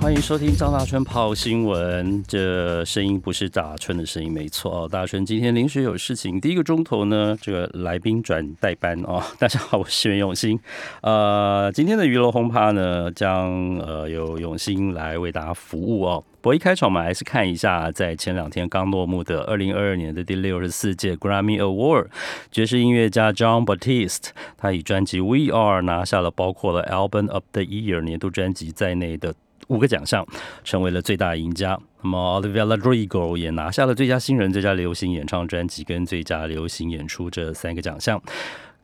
[0.00, 2.24] 欢迎收听张大春泡新闻。
[2.26, 4.88] 这声音不是大春的声音，没错哦。
[4.90, 9.22] 大春今天临时有事情，第一个钟头呢，这个来宾转代班哦。
[9.38, 10.58] 大家好，我是袁永新。
[11.02, 16.24] 呃，今天的娱乐轰趴呢，将呃由永新来为大家服务哦。
[16.40, 22.06] 不过一开场，我们还是看一下，在前两天刚落幕的二零二二年的第六十四届 Grammy Award，
[22.50, 29.34] 爵士音乐家 John Batiste，他以专辑 We Are 拿下了包括了 Album of the Year 年度专辑在内的。
[29.70, 30.26] 五个奖项，
[30.64, 31.78] 成为了最大赢家。
[32.02, 38.20] 那么，Olivia Rodrigo 也拿下了最佳新人、最佳流行演唱专辑跟最佳流行演出这三个奖项。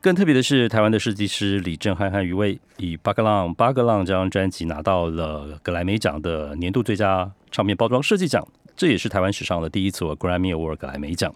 [0.01, 11.35] 更特别的是，台湾的设计师李正翰和余威以《八个浪》《八个浪》这张专辑拿到了格莱美奖的年度最佳唱片包装设计奖，这也是台湾史上的第一次 Grammy Award 格莱美奖。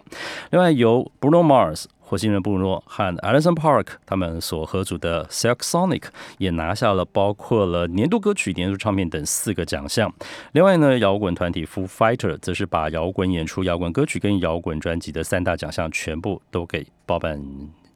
[0.51, 1.85] 另外，由 Bruno Mars。
[1.99, 6.03] 火星人布鲁诺和 Alison Park 他们所合组的 Silk Sonic
[6.39, 10.13] 也拿下了包括了年度歌曲、年度唱片等四个奖项。
[10.51, 17.41] 另外呢，摇滚团体 Foo Fighter 则是把摇滚演出、摇滚歌曲跟摇滚专辑的三大奖项全部都给包办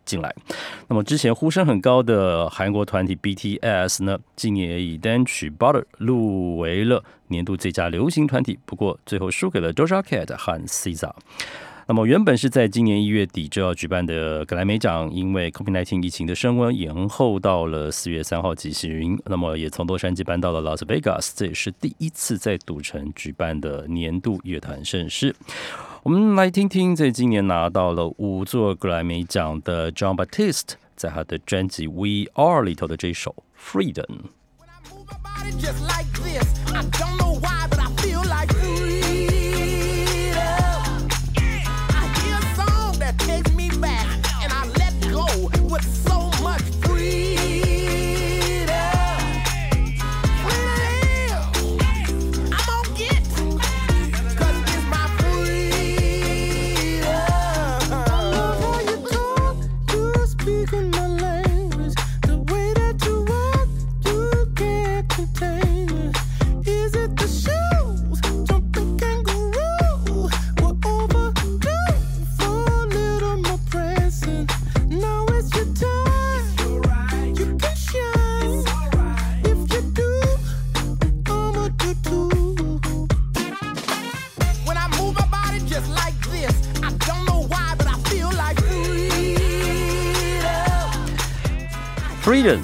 [0.05, 0.33] 进来。
[0.87, 11.11] 那么之前呼声很高的韩国团体 BTS 呢，今年也以单曲 Butter 入围了年度最佳流行团体，不过最后输给了 Doja Cat 和 SZA。
[11.87, 19.21] 那么原本是在今年一月底就要举办的格莱美奖，因为 COVID-19 疫情的升温，延后到了四月三号举行。
[19.25, 25.35] 那么也从洛杉矶搬到了 Las Vegas，这也是第一次在赌城举办的年度乐团盛事。
[26.05, 34.05] 我们来听听，在今年拿到了五座格莱美奖的 John Batiste，在他的专辑《We Are》里头的这首《Freedom》。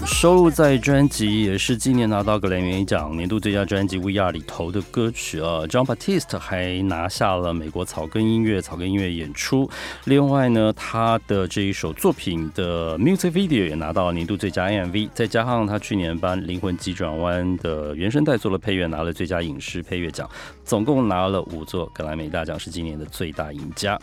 [0.06, 9.68] 收录在专辑也是今年拿到格莱美奖年度最佳专辑《VR》里头的歌曲啊，John Batiste 还拿下了美国草根音乐草根音乐演出。
[10.06, 20.30] 另外呢，他的这一首作品的 Music Video 也拿到了年度最佳 MV，再加上他去年帮《灵魂急转弯》的原声带做了配乐，拿了最佳影视配乐奖，
[20.64, 24.00] 总共拿了五座格莱美大奖，是今年的最大赢家。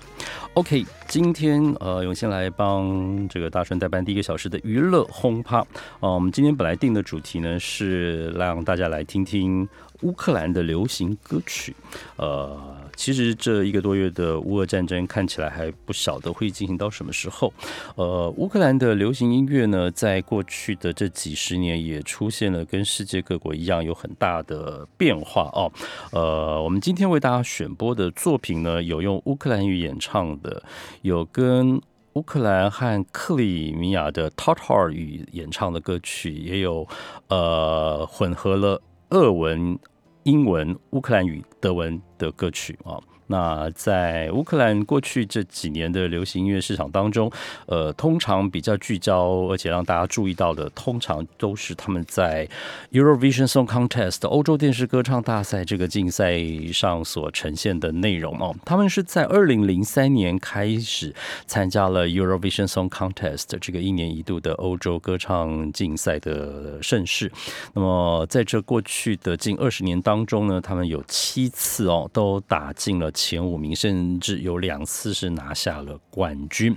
[0.55, 5.65] OK，今天呃，永先来帮这个大顺代班第一个小时的娱乐轰趴。
[6.01, 9.69] 哦，我们今天本来定的主题呢是让大家来听听
[10.03, 11.75] 乌克兰的流行歌曲。
[12.17, 17.53] 呃，其实这一个多月的乌俄战争看起来还不晓得会进行到什么时候。
[17.97, 25.73] 呃，乌克兰的流行音乐呢，在过去的这几十年也出现了跟世界各国一样有很大的变化哦。
[26.13, 30.63] 呃，我们今天为大家选播的作品呢，有用乌克兰语演唱的，
[31.03, 31.81] 有跟。
[32.19, 36.85] 乌克兰和克里米亚的 Tatar 语演唱的歌曲，也有
[37.29, 39.79] 呃混合了俄文、
[40.25, 42.99] 英文、乌克兰语、德文的歌曲啊。
[43.29, 47.31] 那在乌克兰过去这几年的流行音乐市场当中，
[47.67, 52.49] 呃，通常比较聚焦，而且让大家注意到的，通常都是他们在
[52.91, 56.39] Eurovision Song Contest 欧洲电视歌唱大赛这个竞赛
[56.73, 58.57] 上所呈现的内容哦。
[58.65, 61.15] 他们是在二零零三年开始
[61.47, 67.31] 参加了 Eurovision Song Contest 这个一年一度的欧洲歌唱竞赛的盛事。
[67.75, 73.13] 那么在这过去的近二十年当中呢，他们有七次哦都打进了。
[73.19, 76.77] 前五名，甚至有两次是拿下了冠军。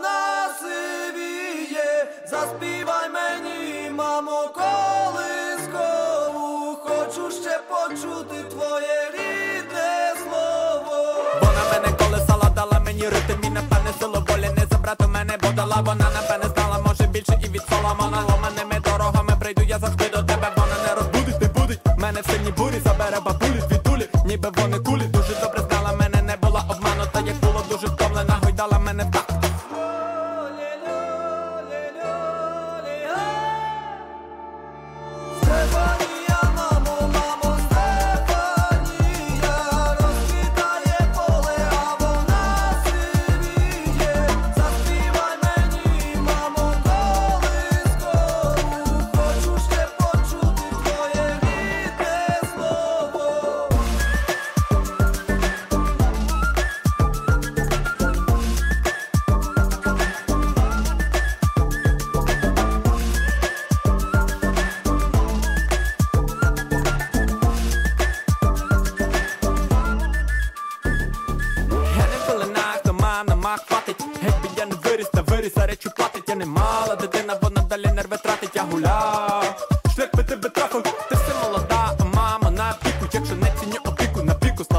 [13.01, 17.07] мені ритм і напевне силу волі не забрати мене, бо дала вона напевне стала, може
[17.07, 18.23] більше і від соломона.
[18.29, 20.10] Ломаними дорогами прийду я завжди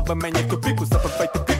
[0.02, 1.51] Lava manhã que o fico, sabe feito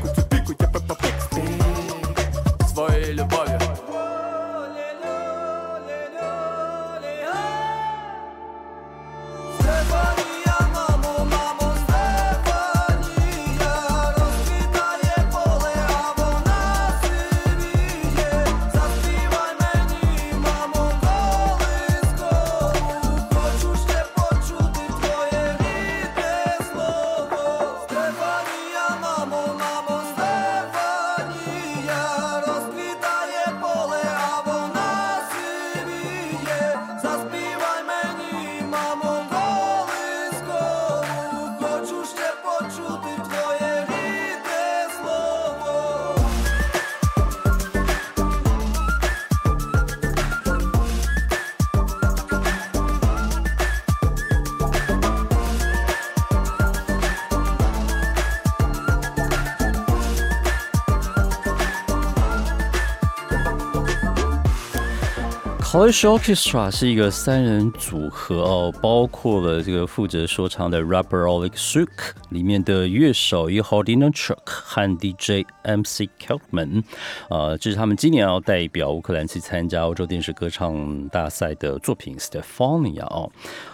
[65.83, 71.89] Polish Orchestra 是一个三人组合哦，包括了这个负责说唱的 rapper Oleg Suk，
[72.29, 76.85] 里面的乐手 y h o d i n a Truck 和 DJ MC Keltman，
[77.29, 83.33] 呃，这是他们今年要代表乌克兰去参加欧洲电视歌唱大赛的作品 Stefania 哦，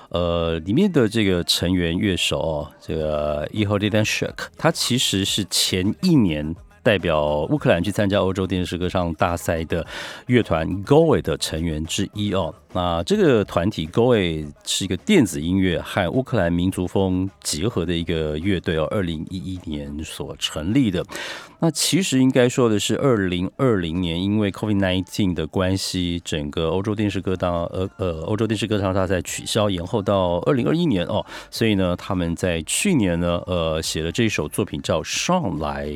[0.08, 6.56] 呃，里面的这个成员乐手哦，这个 y h o d i n a Truck，他其实是前一年。
[6.82, 9.86] 代表乌克兰去参加欧洲电视歌唱大赛的
[10.26, 12.54] 乐团 g o e 的成员之一哦。
[12.72, 21.02] 那这个团体 Goy 是一个电子音乐和乌克兰民族风结合的一个乐队哦，二零一一年所成立的。
[21.60, 35.86] 那其实应该说的是，二零二零年因为 COVID-19 的关系，整个欧洲电视歌当呃呃欧洲电视歌唱大赛取消延后到二零二一年哦，所以呢，他们在去年呢呃写了这一首作品叫《上来》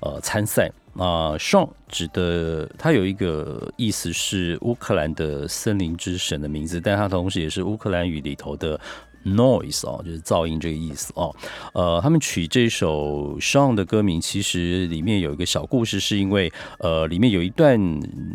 [0.00, 0.70] 呃参赛。
[0.96, 8.78] 啊，Sean 指的它有一个意思是乌克兰的森林之神的名字，但它同时也是乌克兰语里头的。
[9.24, 11.34] Noise 哦，就是噪音这个意思哦。
[11.72, 17.78] 呃，他们取这首 Song 的歌名，其实里面有一个小故事，是因为呃，里面有一段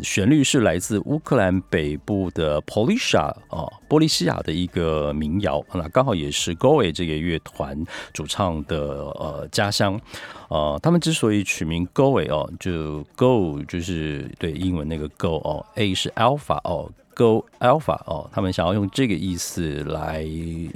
[0.02, 10.00] 旋律是来自乌克兰北部的 Polisha 啊，波利西亚的一个民谣，那刚好也是 Goy 这个乐团主唱的呃家乡。
[10.48, 16.90] 呃，他们之所以取名 Goy 哦，就 Go 就是对英文那个 Go 哦，A 是 Alpha 哦。
[17.20, 20.26] Go Alpha 哦，他们想要用这个意思来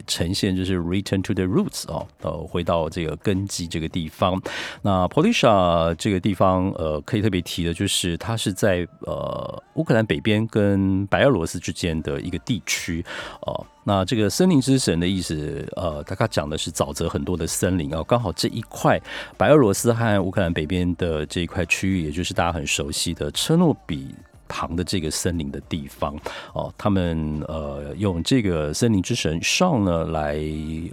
[0.07, 4.39] 呈现，就是 Return to the Roots 哦，呃，回到这个根基这个地方。
[4.83, 13.03] 那 Polisha 这个地方，呃，可以特别提的就是它是在呃乌克兰北边跟白俄罗斯之间的一个地区
[13.41, 13.65] 哦。
[13.87, 19.01] 那这个森林之神的意思，呃，大概讲的是沼泽很多的森林啊，刚好这一块
[19.39, 24.15] 白俄罗斯和乌克兰北边的这一块区域，也就是大家很熟悉的车诺比
[24.54, 26.18] 旁的这个森林的地方
[26.54, 30.40] 哦，他们呃用这个森林之神上呢来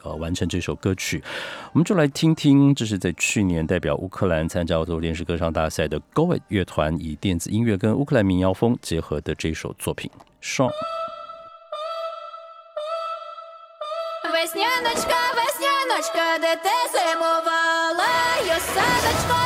[0.05, 1.23] 呃完成这首歌曲，
[1.73, 10.69] 我们就来听听，这是在去年代表乌克兰参加欧洲电视歌唱大赛的 Go It 乐团以电子音乐跟乌克兰民谣风结合的这首作品上。
[14.37, 18.13] Весняночка, весняночка, де ти зимувала,
[18.47, 19.39] я садочко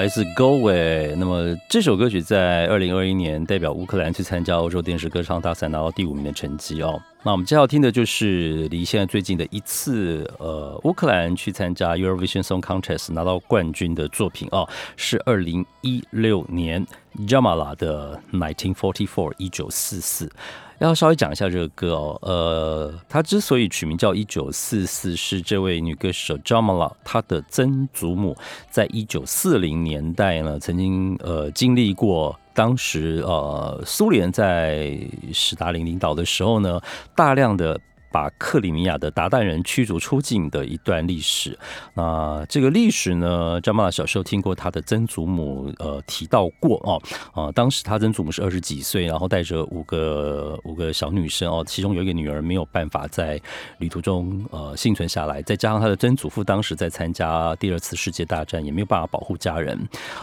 [0.00, 1.14] 来自 Galway。
[1.16, 7.00] 那么这首歌曲在二零二一年代表乌克兰去参加欧洲电视歌唱大赛，拿到第五名的成绩哦。
[7.22, 16.86] 那我们接下来听的就是离现在最近的一次，呃，乌克兰去参加 Eurovision Song Contest 拿到冠军的作品哦，是二零一六年
[17.26, 20.30] Jamala 的 Nineteen Forty Four 一九四四。
[20.78, 28.36] 要稍微讲一下这个歌哦，呃，它之所以取名叫《一九四四》，是这位女歌手 Jamala 她的曾祖母
[28.70, 34.98] 在一九四零年代呢，曾经呃经历过当时呃苏联在
[35.32, 36.80] 史达林领导的时候呢，
[37.14, 37.80] 大量的。
[38.14, 41.58] 把克里米亚的鞑靼人驱逐出境的一段历史。
[41.94, 47.02] 那这个历史呢，张妈小时候听过他的曾祖母呃提到过哦，
[47.32, 53.40] 啊、当时他曾祖母是二十几岁，然后带着五个五个小女生哦，其中有一个女儿没有办法在
[53.78, 59.76] 旅途中呃幸存下来，再加上他的曾祖父当时在参加第二次世界大战，也没有办法保护家人。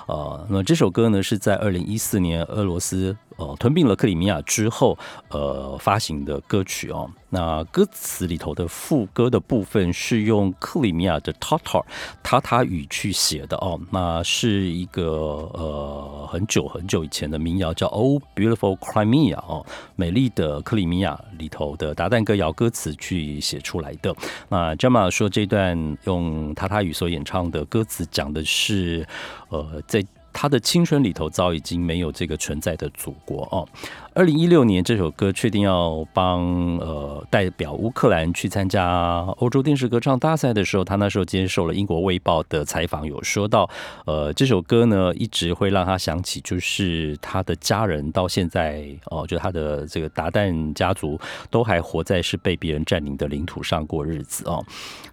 [0.07, 3.17] 呃，那这首歌呢是在二零一四年俄罗斯。
[3.37, 4.95] 呃吞并了克里米亚之后
[5.29, 7.09] 呃发行的歌曲哦。
[7.29, 11.83] 那歌歌词里头的副歌的部分是用克里米亚的 Tatar
[12.21, 24.15] 塔塔语去写的哦，那是一个呃很久很久以前的民谣叫 Oh Beautiful Crimea 哦，美丽的克里米亚里头的达旦歌谣歌词去写出来的。
[24.47, 29.07] 那 Jama 说这段用塔塔语所演唱的歌词讲的是
[29.49, 30.05] 呃在。
[30.33, 33.67] 他的青春里头早已经没有这个存在的祖国哦。
[34.13, 36.41] 二零一六年这首歌确定要帮
[36.79, 43.69] 呃代表乌克兰去参加欧洲电视歌唱大赛的时候，他那时候接受了英国卫报的采访，有说到
[44.05, 51.17] 呃这首歌呢一直会让他想起，就是他的家人到现在哦，就他的这个达旦家族
[51.49, 54.61] 都还活在是被别人占领的领土上过日子哦。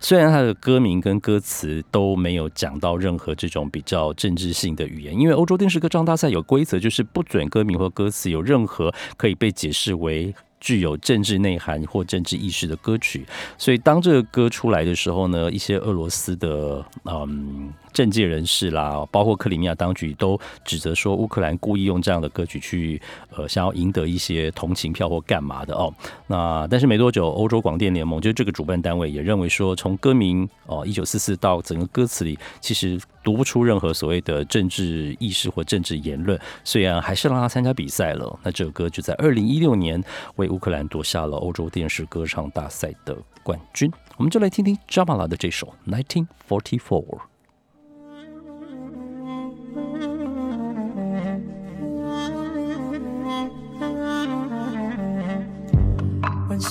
[0.00, 13.26] 虽然他的歌名跟歌词都没有讲到任何这种比较政治性的语言，因为欧洲电视歌唱大赛有规则，就是不准歌名或歌词有任何可以被解释为具有政治内涵或政治意识的歌曲。
[13.56, 17.72] 所以当这个歌出来的时候呢，一些俄罗斯的嗯。
[17.92, 23.00] 政界人士啦包括克里米亚当局都指责说乌克兰故意用这样的歌曲去
[23.34, 25.92] 呃想要赢得一些同情票或干嘛的哦。
[26.26, 40.02] 那但是没多久欧洲广电联盟就是这个主办单位也认为说从歌名哦一九四四到整个歌词里其实读不出任何所谓的政治意识或政治言论虽然还是让他参加比赛了那这首歌就在二零一六年
[40.36, 43.90] 为乌克兰夺下了欧洲电视歌唱大赛的冠军。
[44.18, 47.20] 我们就来听听 javala 的这首 nineteen forty four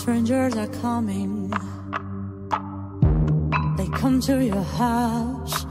[0.08, 1.50] strangers are coming.
[3.76, 5.66] They come to your house.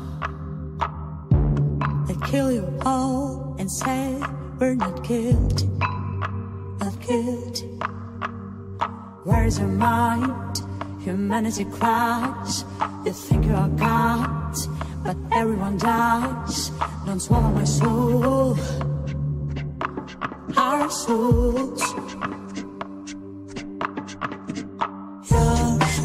[2.07, 4.21] They kill you all and say
[4.59, 5.69] we're not guilty,
[6.81, 7.65] not guilty.
[9.25, 10.61] Where's your mind?
[11.01, 12.67] Humanity cries.
[13.07, 14.55] You think you're God,
[15.03, 16.73] but everyone dies.
[17.07, 18.59] Don't swallow my soul.
[20.59, 21.83] Our souls.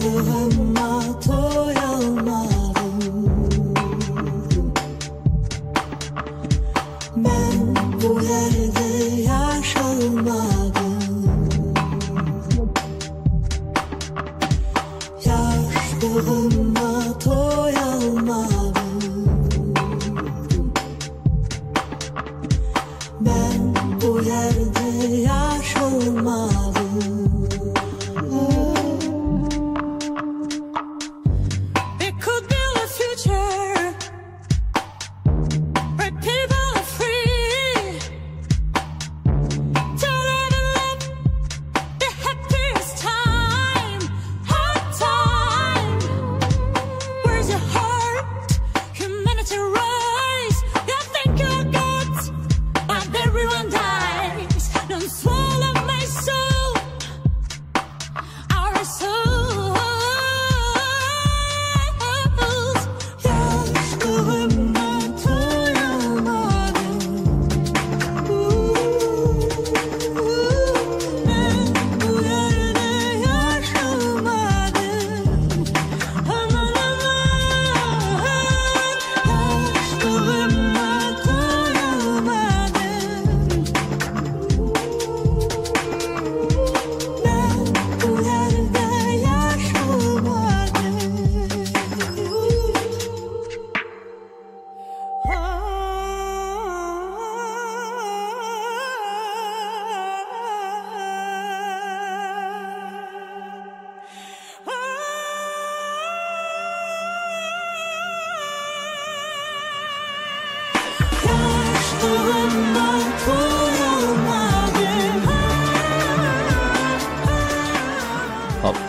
[0.02, 2.61] Allah'ıma toy alma.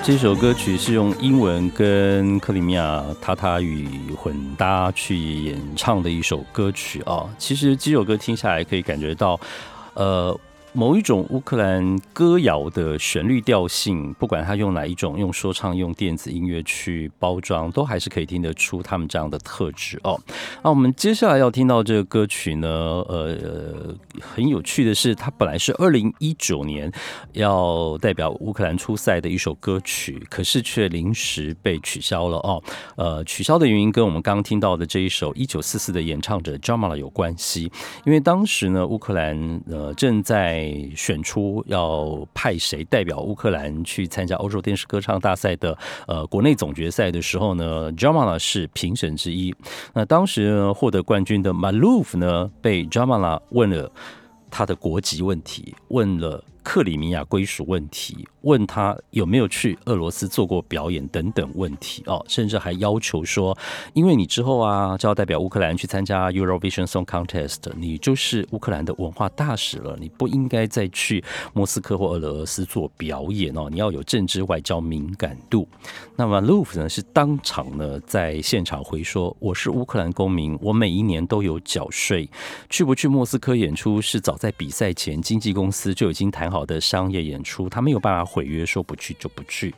[0.03, 7.29] 这首歌曲是用英文跟克里米亚塔塔语混搭去演唱的一首歌曲啊。
[7.39, 9.39] 其实这首歌听下来可以感觉到，
[9.95, 10.39] 呃。
[10.75, 20.19] 某一种乌克兰歌谣的旋律调性，不管它用哪一种，用说唱、用电子音乐去包装，都还是可以听得出他们这样的特质哦。
[20.63, 26.91] 那我们接下来要听到这个歌曲呢，呃，很有趣的是，它本来是二零一九年
[27.33, 32.63] 要代表乌克兰出赛的一首歌曲，可是却临时被取消了哦。
[32.97, 37.71] 呃，取消的原因跟我们刚刚听到的这一首一九四四的演唱者 Jamala 有关系，
[38.07, 40.62] 因为当时呢，乌克兰呃正在
[40.97, 49.55] 选出要派谁代表乌克兰去参加欧洲电视歌唱大赛的呃国内总决赛的时候呢 j a m a l a 是评审之一。
[49.95, 53.91] 那当时呢获得冠军的 Maluf 呢，被 j a m a l a 问了
[54.51, 58.27] 他的国籍问题，问了克里米亚归属问题。
[58.43, 63.57] 问他有没有去俄罗斯做过表演等等问题哦，甚至还要求说，
[63.95, 71.23] 因为你之后啊就要代表乌克兰去参加 Eurovision Song Contest，你就是乌克兰的文化大使了，你不应该再去
[71.53, 75.69] 莫斯科或俄罗斯做表演哦，你要有政治外交敏感度。
[76.17, 82.29] 那么 l u f 呢是当场呢在现场回说，我是乌克兰公民，我每一年都有缴税，
[82.69, 88.23] 去不去莫斯科演出是早在比赛前经纪公司就已经谈好的商业演出，他没有办法。
[88.25, 89.75] 毁约说不去就不去，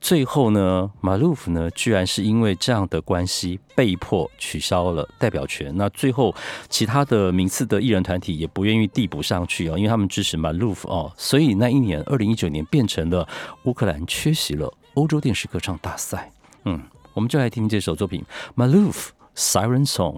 [0.00, 5.72] 最后呢，马路夫呢，居然是因为这样的关系被迫取消了代表权。
[5.76, 6.34] 那最后
[6.68, 13.26] 其他的名次的艺人团体也不愿意递补上去哦，因为他们支持马路夫哦，所以那一年二零一九年变成了
[13.62, 16.30] 乌克兰缺席了欧洲电视歌唱大赛。
[16.64, 16.82] 嗯，
[17.14, 18.20] 我们就来听听这首作品
[18.54, 20.16] 《马路夫 Siren Song》。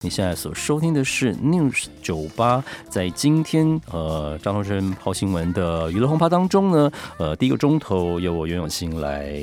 [0.00, 9.34] 你现在所收听的是 News 九八，在今天呃张东升抛新闻的娱乐轰趴当中呢，呃第一个钟头由我袁永新来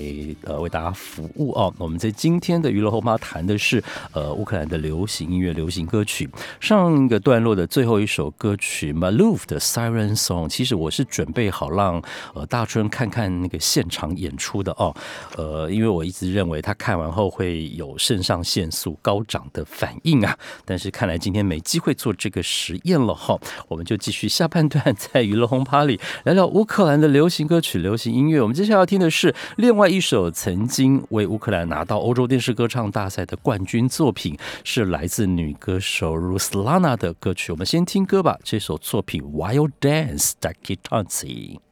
[0.44, 1.74] 呃为大家服务哦。
[1.80, 3.84] 我们在今天的娱乐轰趴谈的是
[4.14, 6.30] 呃乌克兰的流行音乐、流行歌曲。
[6.60, 12.00] 上一个段落的最后一首歌曲 Malouf 的 Siren Song，其实我是准备好让
[12.36, 14.96] 呃大春看看那个现场演出的哦，
[15.38, 20.38] 呃因为我一直认为他看完后会有肾上腺素高涨的反应啊。
[20.66, 23.14] 但是看来今天没机会做这个实验了。
[23.14, 28.42] 哈，我们就继续下半段，在娱乐轰趴里聊聊乌克兰的流行歌曲、流行音乐。
[28.42, 37.52] 我们接下来要听的是另外一首曾经为乌克兰拿到欧洲电视歌唱大赛的冠军作品，是来自女歌手露斯拉娜的歌曲。
[37.52, 41.71] 我们先听歌吧，这首作品：Wild Dance，Ducky Tonsy。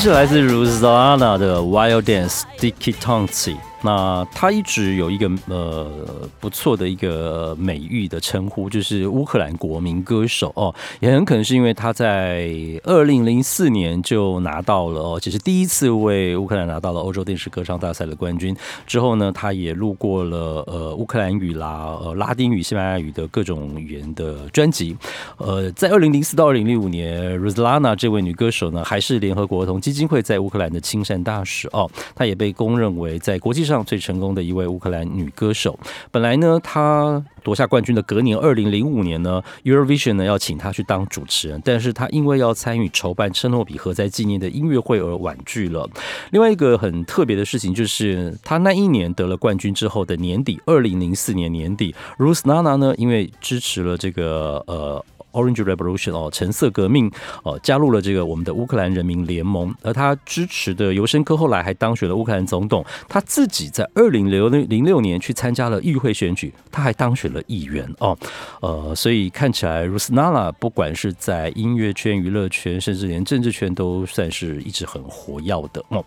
[0.00, 3.56] 是来自 Rosanna 的 Wild Dance Sticky Tongue。
[3.83, 5.89] 那他一直有一个呃
[6.39, 12.49] 不错的一个美誉的称呼，就是乌克兰国民歌手哦，也很可能是因为他在
[12.83, 18.55] 二零零四年就拿到了哦，其实第一次为乌克兰拿到了欧洲电视歌唱大赛的冠军。
[18.85, 24.95] 之后呢，他也录过了呃乌克兰语啦、呃拉丁语、西班牙语的各种语言的专辑。
[25.37, 35.79] 呃，在二零零四到二零零五年，Roslana 这位女歌手呢，还是联合国儿童基金会在乌克兰的亲善大使哦，她也被公认为在国际上上最成功的一位乌克兰女歌手。
[36.11, 45.89] 本来呢，她夺下冠军的隔年，二零零五年呢，Eurovision 呢要请她去当主持人，但是她因为要参与筹办车诺比核灾纪念的音乐会而婉拒了。
[46.31, 55.03] 另外一个很特别的事情就是，她那一年得了冠军之后的年底，二零零四年年底，Rusnana 呢，因为支持了这个呃。
[55.31, 57.11] Orange Revolution 哦，橙色革命
[57.43, 62.85] 哦，加入了这个我们的乌克兰人民联盟，而他支持的尤申科后来还当选了乌克兰总统。
[63.07, 68.17] 他自己在二零零零六年去参加了议会选举，他还当选了议员哦。
[68.61, 76.03] 呃，所以看起来 Rusnala 不管是在音乐圈、娱乐圈，甚至连政治圈都算是一直很活跃的哦。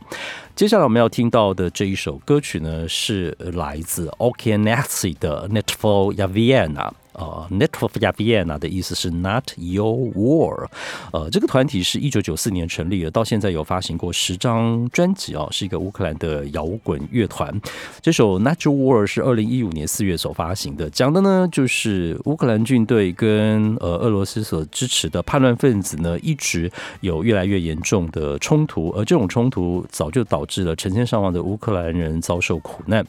[0.54, 6.90] 接下来我们要听到的这一首歌曲呢，是来自 o k a n a x i 的 Netfall Yaviena。
[7.14, 10.68] 呃 n e t w o r Vienna 的意思是 Not Your War。
[11.12, 17.52] 呃，这个团体是一九九四年成立的，到现在有发行过十张专辑哦，是一个乌克兰的摇滚乐团。
[18.00, 33.04] 这首 Not Your War 是二零一五年四月所发行的，讲的呢就是乌克兰军队跟呃俄罗斯所支持的叛乱分子呢，一直有越来越严重的冲突，而这种冲突早就导致了成千上万的乌克兰人遭受苦难。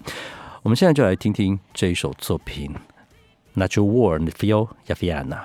[0.63, 2.71] 我们现在就来听听这一首作品。
[3.56, 5.40] Not your war and feel Yaviana.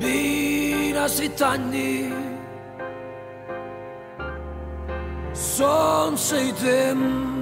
[0.00, 2.12] Бій на світанні,
[5.34, 7.32] сонце й дим.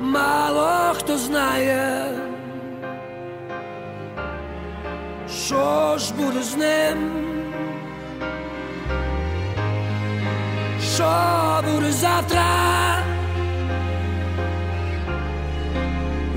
[0.00, 2.08] Мало хто знає,
[5.47, 7.11] що ж буде з ним,
[10.95, 12.43] що буде завтра.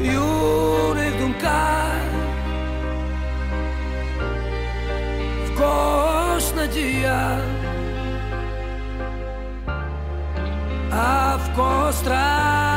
[0.02, 1.92] Юних думках
[5.46, 7.38] в когось надія,
[10.92, 12.69] а в когось страх.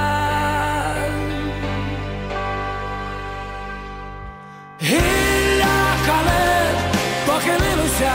[6.13, 6.65] Гілля
[7.25, 8.11] похилилися,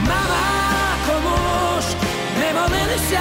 [0.00, 1.86] мама кому ж
[2.40, 3.20] не молилися,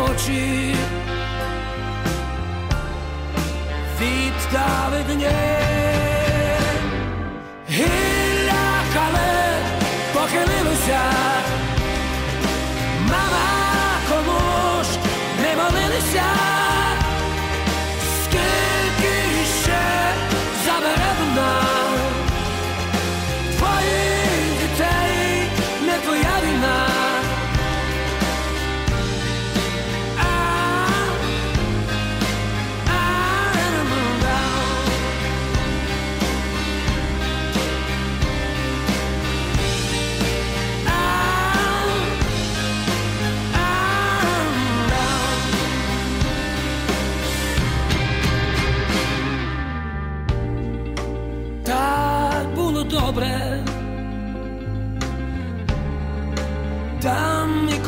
[0.00, 0.74] ночі
[4.00, 5.28] віддали дні.
[7.70, 9.56] Гілля кале
[10.14, 11.00] похилилося,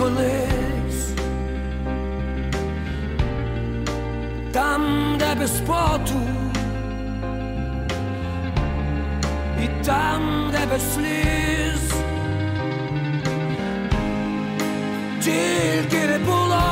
[0.02, 1.10] колись,
[4.52, 4.82] там,
[5.18, 6.20] де без поту,
[9.62, 11.94] і там, де без сліз,
[15.20, 16.62] тільки не було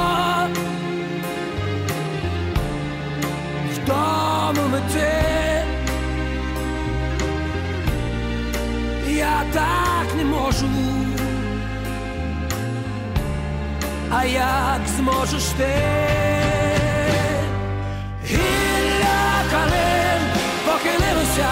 [3.73, 5.31] в тому мети.
[9.09, 10.90] Я так не можу.
[14.11, 15.75] А як зможеш ти?
[18.27, 20.23] Гілля калин
[20.67, 21.49] похилилося,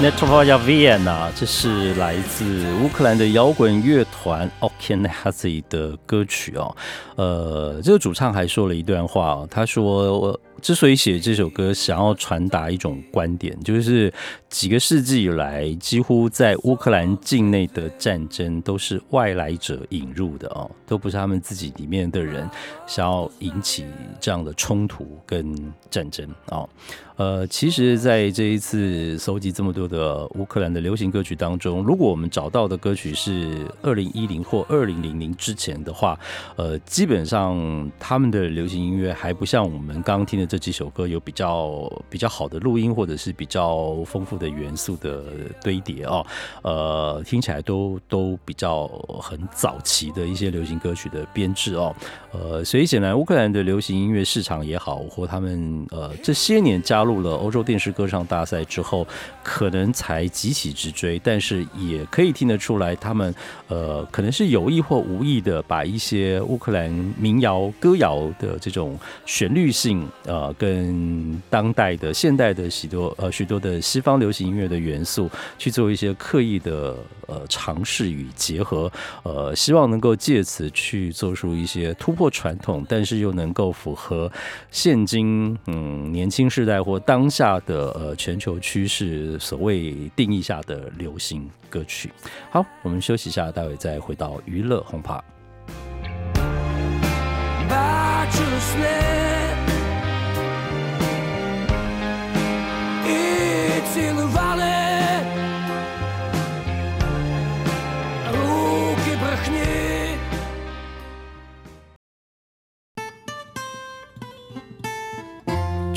[0.00, 5.06] n e t r o p o l i a Vienna，这是来自乌克兰的摇滚乐团 o k a n
[5.06, 6.74] a z i 的歌曲哦。
[7.16, 10.40] 呃，这个主唱还说了一段话，他说。
[10.60, 14.12] 之所以写这首歌，想要传达一种观点，就是
[14.48, 22.48] 几个世纪以来，几乎在乌克兰境内的战争都是外来者引入的哦，都不是他们自己里面的人
[22.86, 23.84] 想要引起
[24.20, 25.54] 这样的冲突跟
[25.90, 26.68] 战争哦。
[27.16, 36.18] 呃，其实，在这一次搜集这么多的乌克兰的流行歌曲当中，如果我们找到的歌曲是二零一零或二零零零之前的话，
[36.56, 45.22] 呃，基本上他们的流行音乐还不像我们刚刚听的这几首歌有比较比较好的录音，或者是比较丰富的元素的
[45.62, 46.26] 堆叠哦。
[46.62, 48.88] 呃，听起来都都比较
[49.22, 51.94] 很早期的一些流行歌曲的编制哦。
[52.32, 59.06] 呃，所以显然乌克兰的流行音乐市场也好，或他们呃这些年加入了欧洲电视歌唱大赛之后，
[59.44, 63.32] 可能才急起直追，但是也可以听得出来，他们
[63.68, 78.90] 呃可能是有意或无意的把一些乌克兰民谣歌谣的这种旋律性，呃，跟当代的、现代的许多呃，许多的西方流行音乐的元素去做一些刻意的呃尝试与结合，
[79.22, 84.30] 呃，希望能够借此去做出一些突破传统，但是又能够符合
[84.70, 92.10] 现今嗯年轻世代或当下的呃全球趋势，所谓定义下的流行歌曲。
[92.50, 95.22] 好，我们休息一下，待会再回到娱乐轰趴。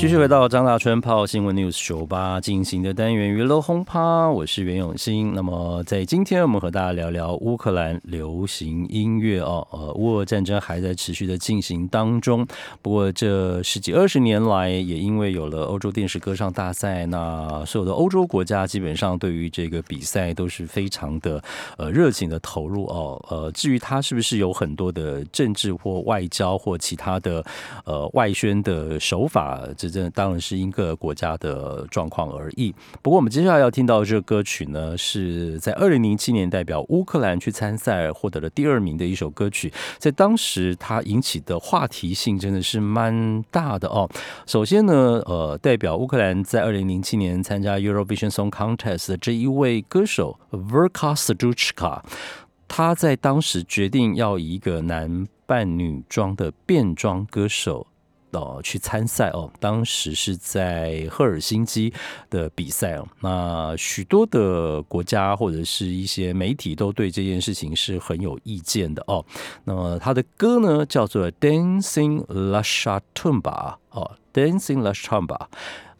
[0.04, 5.34] 继续回到张大春泡新闻 news 酒吧进行的单元娱乐轰趴，我是袁永新。
[5.34, 9.66] 那么在今天，我们和大家聊聊乌克兰流行音乐哦。
[9.70, 12.46] 呃，乌俄战争还在持续的进行当中。
[12.82, 21.42] 不过这十几二十年来，也因为有了欧洲电视歌唱大赛，那所有的欧洲国家基本上对于这个比赛都是非常的
[21.78, 23.18] 呃热情的投入哦。
[23.30, 27.42] 呃，至于它是不是有很多的政治或外交或其他的
[27.86, 32.74] 呃外宣的手法，这这当然是因各个国家的状况而异。
[33.00, 44.10] 不过我们接下来要听到的这个歌曲呢，是在二零零七年代表乌克兰去参赛获得了第二名的一首歌曲，在当时它引起的话题性真的是蛮大的哦。
[44.46, 52.00] 首先呢，呃，代表乌克兰在二零零七年参加 Eurovision Song Contest 的这一位歌手 Verka Serduchka，
[52.66, 57.86] 他在当时决定要以一个男扮女装的变装歌手。
[58.40, 61.92] 哦，去参赛哦，当时是在赫尔辛基
[62.30, 63.06] 的比赛哦。
[63.20, 69.24] 那许多的国家或者是一些媒体都对这件事情是很有意见的哦。
[69.64, 73.42] 那么他的歌呢叫做《Dancing Lasha Tumba》
[73.90, 75.38] 哦，《Dancing Lasha Tumba》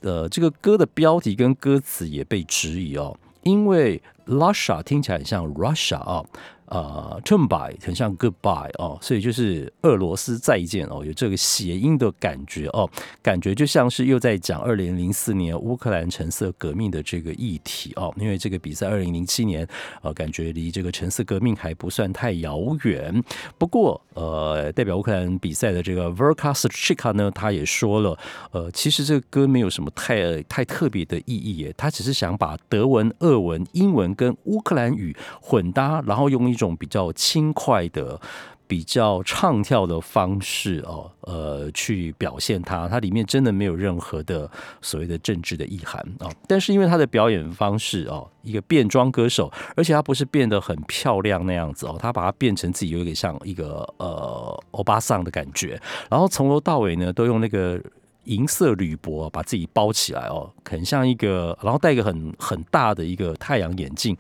[0.01, 6.23] 呃，这个歌的标题跟歌词也被质疑哦，因为 Lasha 听起来很像 Russia 啊、
[6.67, 12.89] 呃 t u m b y 很像 goodbye 哦，所以就是俄罗斯再见哦，有这个谐音的感觉哦，
[13.23, 19.67] 感觉就像是又在讲二零零四年乌克兰橙色革命的这个议题哦，因为这个比赛二零零七年
[20.03, 23.23] 呃，感觉离这个橙色革命还不算太遥远。
[23.59, 28.19] 不过呃，代表乌克兰比赛的这个 Verka s c h i k a 呢，他也说了，
[28.53, 38.19] 呃，其实这个歌没有什么太太特别的意义耶，他只是想把德文、俄文、英文跟乌克兰语混搭，然后用一一种比较轻快的、
[38.67, 42.89] 比较唱跳的方式哦，呃，去表现它。
[42.89, 44.49] 它里面真的没有任何的
[44.81, 46.31] 所谓的政治的意涵哦。
[46.47, 57.81] 但是因为他的表演方式哦，一个变装歌手，而且他不是变得很漂亮那样子哦，他把它变成自己有点像一个呃欧巴桑的感觉，然后从头到尾呢都用那个。
[58.27, 64.17] 银色铝箔把自己包起来哦，很像一个，然后戴一个很很大的一个太阳眼镜，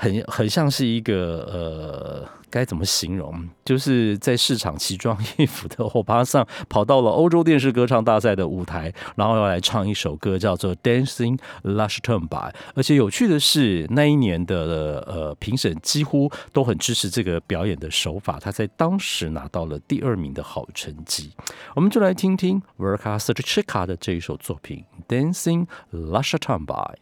[0.00, 3.48] 很很像是一个呃，该怎么形容？
[3.64, 12.52] 就是在市场奇装异服的欧巴桑跑到了欧洲电视歌唱大赛的舞台，然后要来唱一首歌，叫做《Dancing Lush Turn By》。
[12.76, 21.32] 而且有趣的是，那一年的呃评审几乎都很支持这个表演的手法，他在当时拿到了第二名的好成绩。
[21.74, 26.94] 我们就来听听 Verka s e r c h i k a 的这一首作品《Dancing Lush Turn By》。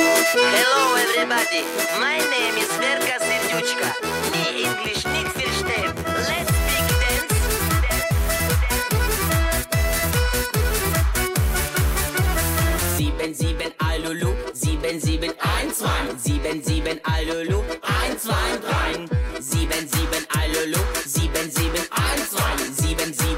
[0.00, 1.62] Hello everybody,
[1.98, 3.90] my name is Verka Serdyuchka.
[4.30, 5.92] Me English nicht verstehen.
[6.28, 7.34] Let's speak dance.
[12.96, 18.92] Sieben, sieben, Alulu, sieben, sieben, ein, zwei, sieben, sieben, Alulu, ein, zwei, drei,
[19.40, 23.37] sieben, sieben, Alulu, sieben, sieben, ein, zwei, sieben, sieben,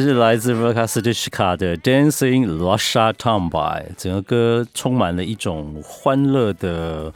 [0.00, 7.12] 是来自 Verka s t i c h k a 的 Dancing Russia Town by，整个歌充满了一种欢乐的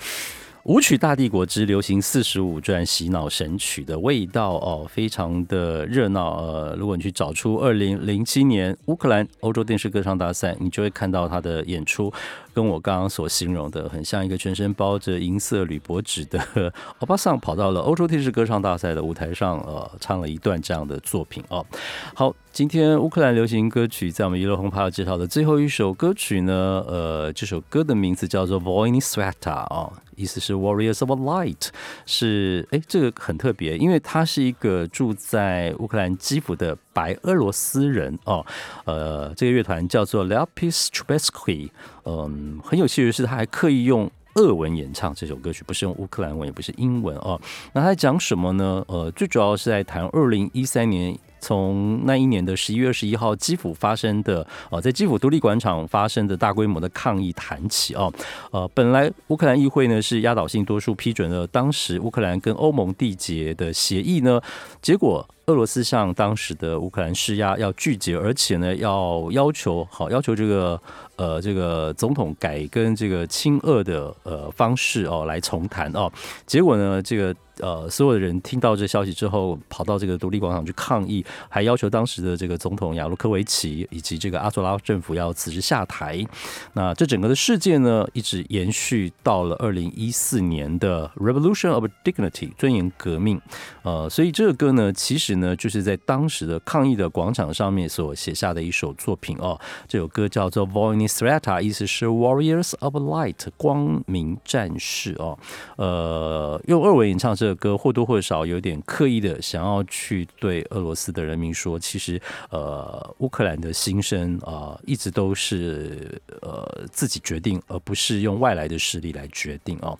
[0.65, 6.37] 舞曲大帝国之流行四十五转洗脑神曲的味道哦，非常的热闹。
[6.43, 12.13] 呃，如果你去找出二零零七年乌克兰欧洲电视歌唱大赛，你就会看到他的演出。
[12.55, 16.41] 跟我刚刚所形容的，很像一个全身包着银色铝箔纸的
[17.01, 21.67] 欧巴桑，跑到了欧洲电视歌唱大赛的舞台上，呃，唱了一段这样的作品哦。
[22.15, 31.69] 好，今天乌克兰流行歌曲在我们娱乐红趴要介绍的最后一首歌曲呢，呃，这首歌的名字叫做《Voyny Sveta》啊，意思是 Warriors of Light，
[32.07, 38.47] 是哎，这个很特别，因为他是一个住在乌克兰基辅的白俄罗斯人哦，
[38.85, 41.71] 呃，这个乐团叫做 Lapis Trubetsky，
[42.05, 44.11] 嗯，很有趣的是，他还刻意用。
[44.37, 47.41] 俄文演唱这首歌曲，不是用乌克兰文，也不是英文哦。
[47.73, 48.85] 那他在讲什么呢？
[48.89, 51.17] 呃，最主要是在谈二零一三年。
[51.41, 58.11] 从那一年的十一月二十一号，基辅发生的呃，在基辅独立广场发生的大规模的抗议谈起哦，
[58.51, 64.41] 呃，本来乌克兰议会呢是压倒性多数批准了当时乌克兰跟欧盟缔结的协议呢，
[64.81, 70.81] 结果俄罗斯向当时的乌克兰施压，要拒绝，而且呢要要求好要求这个
[71.17, 76.11] 呃这个总统改跟这个亲俄的呃方式哦来重谈哦，
[76.47, 77.35] 结果呢这个。
[77.59, 86.25] 呃，所有的人听到这消息之后，跑到这个独立广场去抗议，还要求当时的这个总统亚卢科维奇以及这个阿佐拉政府要辞职下台。
[86.73, 93.41] 那这整个的事件呢，一直延续到了二零一四年的 Revolution of Dignity 尊严革命。
[93.83, 99.61] 呃，所以这个歌呢，其实呢，就是在当时的抗议的广场上面所写下的一首作品哦。
[99.87, 105.39] 这首歌叫做 Voyny Sveta，意思是 Warriors of Light，光明战士哦。
[105.77, 112.19] 呃，用二文演唱这个歌或多或少有点刻意的想要去对俄罗斯的人民说，其实
[112.49, 119.99] 呃乌克兰的心声啊一直都是呃自己决定，而不是用外来的势力来决定哦。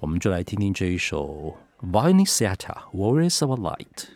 [0.00, 4.15] 我们就来听听这一首 v i n i s e t a Warriors of Light。